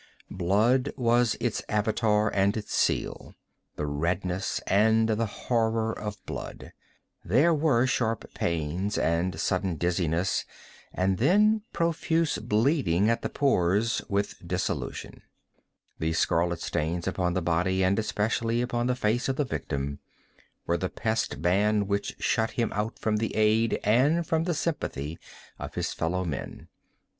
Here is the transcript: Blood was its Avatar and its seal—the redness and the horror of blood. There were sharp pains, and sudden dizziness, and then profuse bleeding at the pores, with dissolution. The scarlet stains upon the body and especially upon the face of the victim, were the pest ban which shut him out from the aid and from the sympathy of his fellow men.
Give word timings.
Blood 0.31 0.91
was 0.97 1.37
its 1.39 1.61
Avatar 1.69 2.31
and 2.33 2.57
its 2.57 2.73
seal—the 2.73 3.85
redness 3.85 4.59
and 4.65 5.09
the 5.09 5.27
horror 5.27 5.93
of 5.93 6.25
blood. 6.25 6.73
There 7.23 7.53
were 7.53 7.85
sharp 7.85 8.33
pains, 8.33 8.97
and 8.97 9.39
sudden 9.39 9.75
dizziness, 9.75 10.43
and 10.91 11.19
then 11.19 11.61
profuse 11.71 12.39
bleeding 12.39 13.11
at 13.11 13.21
the 13.21 13.29
pores, 13.29 14.01
with 14.09 14.41
dissolution. 14.43 15.21
The 15.99 16.13
scarlet 16.13 16.61
stains 16.61 17.07
upon 17.07 17.35
the 17.35 17.41
body 17.43 17.83
and 17.83 17.99
especially 17.99 18.59
upon 18.63 18.87
the 18.87 18.95
face 18.95 19.29
of 19.29 19.35
the 19.35 19.45
victim, 19.45 19.99
were 20.65 20.77
the 20.77 20.89
pest 20.89 21.43
ban 21.43 21.85
which 21.85 22.15
shut 22.17 22.49
him 22.49 22.73
out 22.73 22.97
from 22.97 23.17
the 23.17 23.35
aid 23.35 23.79
and 23.83 24.25
from 24.25 24.45
the 24.45 24.55
sympathy 24.55 25.19
of 25.59 25.75
his 25.75 25.93
fellow 25.93 26.25
men. 26.25 26.69